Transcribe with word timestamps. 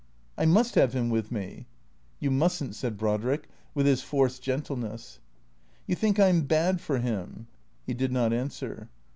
"I 0.39 0.45
must 0.47 0.73
have 0.73 0.93
him 0.93 1.11
with 1.11 1.31
me."" 1.31 1.67
You 2.19 2.31
must 2.31 2.63
n't," 2.63 2.73
said 2.73 2.97
Brodrick, 2.97 3.47
with 3.75 3.85
his 3.85 4.01
forced 4.01 4.41
gentleness. 4.41 5.19
"You 5.85 5.93
think 5.95 6.19
I'm 6.19 6.41
bad 6.41 6.81
for 6.81 6.97
him?" 6.97 7.45
He 7.85 7.93
did 7.93 8.11
not 8.11 8.33
answer. 8.33 8.89